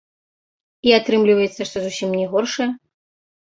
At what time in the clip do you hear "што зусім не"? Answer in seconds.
1.73-2.25